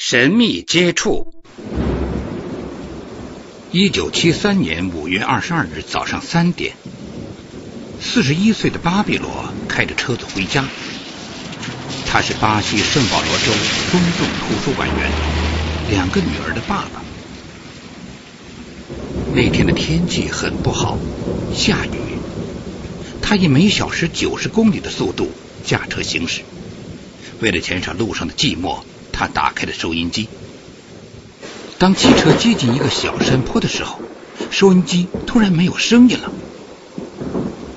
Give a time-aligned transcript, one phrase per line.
[0.00, 1.34] 神秘接触。
[3.72, 6.76] 一九七三年五月二十二日早上三点，
[8.00, 10.64] 四十一岁的巴比罗开着车子回家。
[12.06, 13.52] 他是巴西圣保罗州
[13.90, 15.10] 公众图书馆员，
[15.90, 17.02] 两个女儿的爸爸。
[19.34, 20.96] 那天的天气很不好，
[21.52, 21.98] 下雨。
[23.20, 25.28] 他以每小时九十公里的速度
[25.64, 26.42] 驾车行驶，
[27.40, 28.78] 为了减少路上的寂寞。
[29.18, 30.28] 他打开了收音机。
[31.76, 33.98] 当汽车接近一个小山坡的时候，
[34.52, 36.30] 收音机突然没有声音了。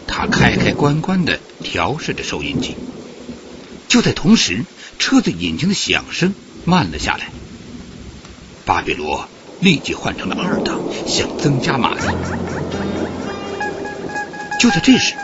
[0.06, 2.76] 他开开关关的调试着收音机。
[3.88, 4.66] 就在同时，
[5.00, 7.32] 车子引擎的响声慢了下来。
[8.64, 9.28] 巴比罗
[9.62, 12.02] 立即换成了二档，想增加马力。
[14.60, 15.16] 就在这时，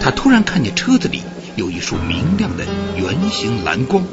[0.00, 1.22] 他突然看见车子里
[1.54, 2.64] 有一束明亮的
[2.96, 4.04] 圆形蓝光。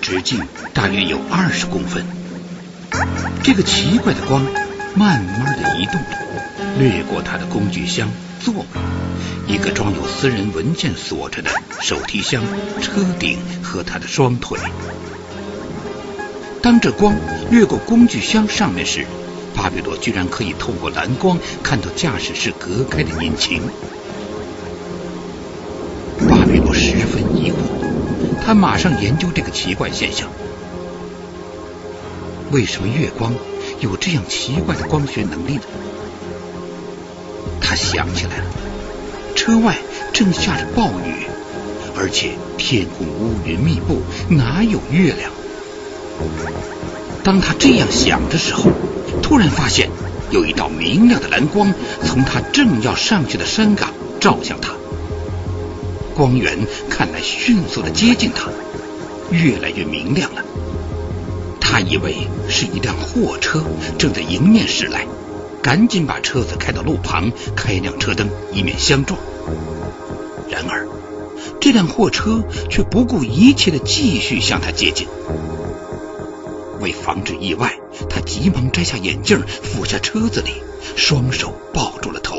[0.00, 0.40] 直径
[0.74, 2.04] 大约有二十公分。
[3.42, 4.44] 这个奇怪的光
[4.94, 6.00] 慢慢的移动，
[6.78, 8.10] 掠过他的工具箱、
[8.40, 8.64] 座位、
[9.46, 12.42] 一个装有私人文件锁着的手提箱、
[12.80, 14.58] 车顶和他的双腿。
[16.60, 17.14] 当这光
[17.50, 19.06] 掠过工具箱上面时，
[19.54, 23.62] 巴比罗居然可以透过蓝光看到驾驶室隔开的引擎。
[28.52, 30.28] 他马上研究这个奇怪现象：
[32.50, 33.34] 为什么月光
[33.80, 35.62] 有这样奇怪的光学能力呢？
[37.62, 38.44] 他想起来了，
[39.34, 39.78] 车外
[40.12, 41.26] 正下着暴雨，
[41.96, 45.30] 而且天空乌云密布，哪有月亮？
[47.24, 48.70] 当他这样想的时候，
[49.22, 49.88] 突然发现
[50.30, 51.72] 有一道明亮的蓝光
[52.04, 54.74] 从他正要上去的山岗照向他。
[56.14, 58.50] 光源看来迅速的接近他，
[59.30, 60.44] 越来越明亮了。
[61.60, 63.64] 他以为是一辆货车
[63.98, 65.06] 正在迎面驶来，
[65.62, 69.18] 赶紧把车子开到路旁，开亮车灯，以免相撞。
[70.50, 70.86] 然而，
[71.60, 75.08] 这辆货车却不顾一切的继续向他接近。
[76.80, 77.78] 为防止意外，
[78.10, 80.62] 他急忙摘下眼镜，俯下车子里，
[80.96, 82.31] 双手抱住了头。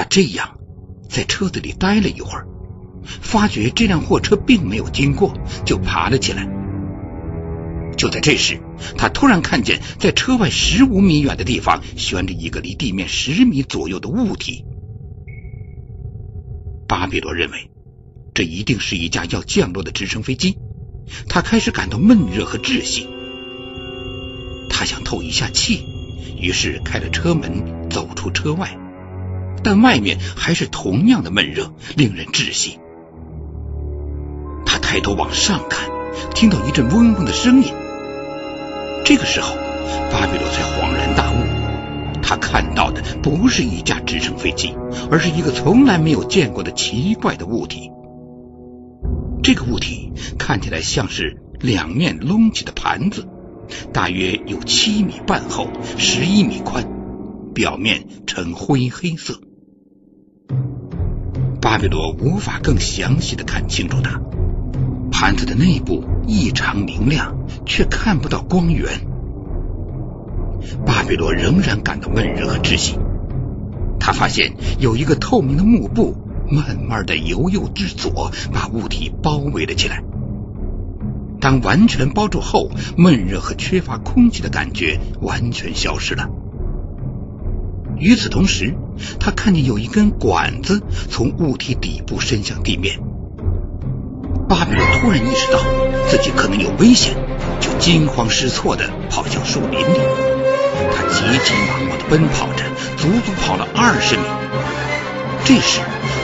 [0.00, 0.58] 他这样
[1.10, 2.46] 在车子里待了一会儿，
[3.04, 5.34] 发觉这辆货车并没有经过，
[5.66, 6.48] 就爬了起来。
[7.98, 8.62] 就在这时，
[8.96, 14.64] 他突然看见在车外十五米远的地方悬着一个离地面十米左右的物体。
[16.88, 17.70] 巴比罗认为
[18.32, 20.56] 这一定是一架要降落的直升飞机，
[21.28, 23.06] 他开始感到闷热和窒息。
[24.70, 25.84] 他想透一下气，
[26.40, 28.78] 于是开了车门，走出车外。
[29.62, 32.78] 但外面还是同样的闷热，令人窒息。
[34.66, 35.88] 他抬头往上看，
[36.34, 37.72] 听到一阵嗡嗡的声音。
[39.04, 39.56] 这个时候，
[40.12, 44.76] 巴比罗才恍然大悟，他看到的不是一架直升飞机，
[45.10, 47.90] 而是一个从来没有见过的奇怪的物体。
[49.42, 53.26] 这个物体看起来像是两面隆起的盘子，
[53.92, 56.86] 大约有七米半厚，十一米宽，
[57.54, 59.40] 表面呈灰黑色。
[61.70, 64.20] 巴比罗无法更详细的看清楚它。
[65.12, 68.88] 盘子的内部异常明亮，却看不到光源。
[70.84, 72.98] 巴比罗仍然感到闷热和窒息。
[74.00, 76.16] 他发现有一个透明的幕布
[76.50, 80.02] 慢慢的由右至左把物体包围了起来。
[81.40, 86.28] 当完全包住后，闷热和缺乏空气的感觉完全消失了。
[88.00, 88.74] 与此同时，
[89.20, 92.98] 他看见有一根管子从物体底部伸向地面。
[94.48, 95.60] 巴比突然意识到
[96.08, 97.14] 自己可能有危险，
[97.60, 100.00] 就惊慌失措的跑向树林里。
[100.96, 102.64] 他急急忙忙的奔跑着，
[102.96, 104.22] 足足跑了二十米。
[105.44, 105.80] 这时，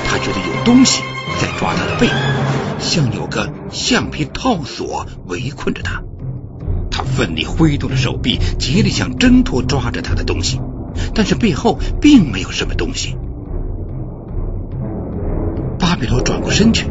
[0.09, 1.03] 他觉得有东西
[1.41, 2.09] 在抓他的背，
[2.81, 6.03] 像有个橡皮套索围困着他。
[6.91, 10.59] 他奋力挥动着手臂，竭力想挣脱抓着他的东西。
[11.15, 13.17] 但是背后并没有什么东西。
[15.79, 16.91] 巴比罗转过身去，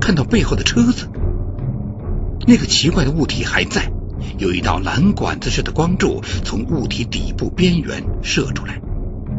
[0.00, 1.08] 看到背后的车子，
[2.46, 3.92] 那个奇怪的物体还在，
[4.38, 8.80] 有一道蓝管子似的光柱从物体底部边缘射出来，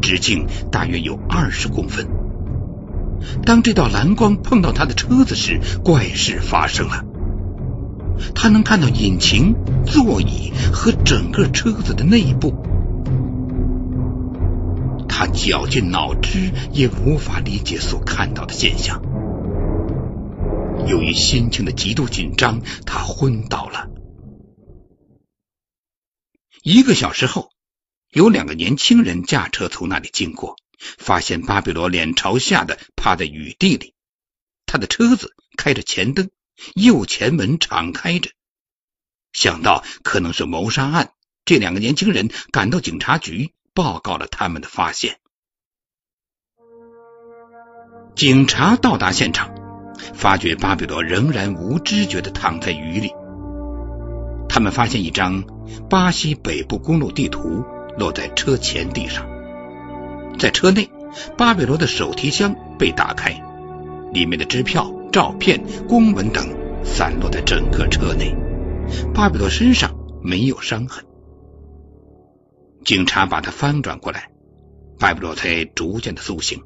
[0.00, 2.06] 直径大约有二十公分。
[3.44, 7.04] 当这道蓝光碰到他的车子时，怪事发生了，
[8.34, 9.54] 他能看到引擎、
[9.86, 12.54] 座椅和整个车子的内部。
[15.26, 19.02] 绞尽脑汁也无法理解所看到的现象。
[20.86, 23.88] 由于心情的极度紧张，他昏倒了。
[26.62, 27.50] 一个小时后，
[28.10, 30.56] 有两个年轻人驾车从那里经过，
[30.98, 33.94] 发现巴比罗脸朝下的趴在雨地里，
[34.66, 36.30] 他的车子开着前灯，
[36.74, 38.30] 右前门敞开着。
[39.32, 41.12] 想到可能是谋杀案，
[41.44, 45.16] 这两个年轻人赶到警察局，报告了他们的发现。
[48.14, 49.52] 警察到达现场，
[50.14, 53.10] 发觉巴比罗仍然无知觉的躺在雨里。
[54.48, 55.42] 他们发现一张
[55.90, 57.64] 巴西北部公路地图
[57.98, 59.26] 落在车前地上，
[60.38, 60.88] 在车内，
[61.36, 63.32] 巴比罗的手提箱被打开，
[64.12, 66.46] 里面的支票、照片、公文等
[66.84, 68.32] 散落在整个车内。
[69.12, 69.90] 巴比罗身上
[70.22, 71.04] 没有伤痕。
[72.84, 74.30] 警察把他翻转过来，
[74.98, 76.62] 巴比罗才逐渐的苏醒。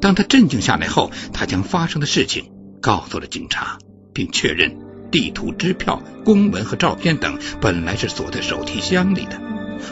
[0.00, 2.50] 当他镇静下来后，他将发生的事情
[2.80, 3.78] 告诉了警察，
[4.12, 4.76] 并确认
[5.10, 9.40] 地图、支票、公文和照片等本来是锁在手提箱里的，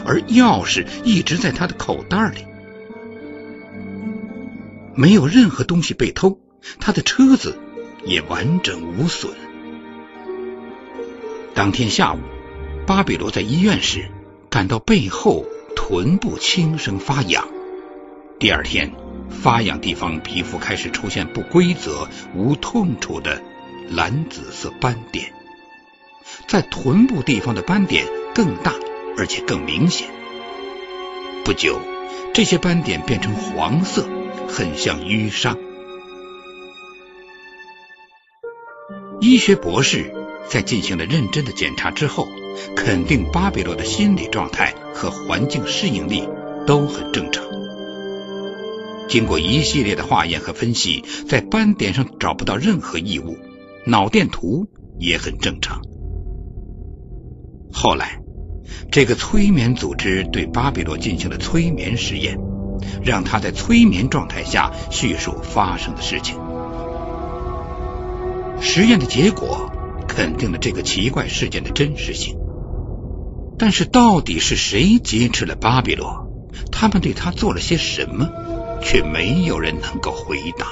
[0.05, 2.45] 而钥匙一直在他的口袋里。
[4.93, 6.39] 没有任何东西被偷，
[6.79, 7.57] 他的车子
[8.05, 9.33] 也完整无损。
[11.53, 12.19] 当天下午，
[12.85, 14.09] 巴比罗在医院时
[14.55, 17.45] 感到背后、臀部轻声发痒。
[18.39, 18.89] 第二天。
[19.29, 23.41] 发痒地方皮肤开始出现不规则、无痛处的
[23.89, 25.33] 蓝紫色斑点，
[26.47, 28.73] 在臀部地方的斑点更大，
[29.17, 30.07] 而且更明显。
[31.43, 31.81] 不久，
[32.33, 34.07] 这些斑点变成黄色，
[34.47, 35.57] 很像淤伤。
[39.19, 40.13] 医学博士
[40.47, 42.29] 在进行了认真的检查之后，
[42.75, 46.27] 肯定巴比洛的心理状态和环境适应力
[46.65, 47.43] 都很正常。
[49.07, 53.37] 经过一系列的化验和分析，在斑点上找不到任何异物，
[53.85, 54.67] 脑电图
[54.97, 55.81] 也很正常。
[57.71, 58.19] 后来，
[58.91, 62.39] 这个催眠组织对巴比洛进行了催眠实验，
[63.03, 66.39] 让他在催眠状态下叙述发生的事情。
[68.59, 69.69] 实验的结果
[70.07, 72.37] 肯定了这个奇怪事件的真实性，
[73.57, 76.27] 但是到底是谁劫持了巴比洛？
[76.71, 78.29] 他们对他做了些什么？
[78.81, 80.67] 却没有人能够回答。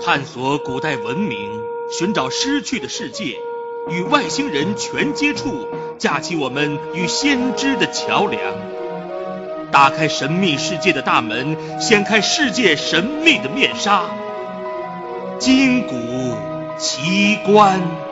[0.00, 1.60] 探索古代文明，
[1.90, 3.36] 寻找失去的世界，
[3.90, 5.66] 与外星人全接触，
[5.98, 8.40] 架起我们与先知的桥梁，
[9.70, 14.04] 打开神秘世界的大门，掀开世界神秘的面纱，
[15.38, 15.96] 筋骨
[16.78, 18.05] 奇观。